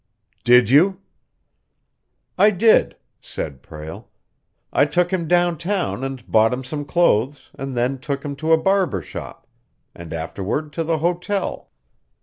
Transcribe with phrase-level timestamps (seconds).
[0.43, 0.99] "Did you?"
[2.35, 4.09] "I did," said Prale.
[4.73, 8.57] "I took him downtown and bought him some clothes, and then took him to a
[8.57, 9.45] barber shop,
[9.93, 11.69] and afterward to the hotel.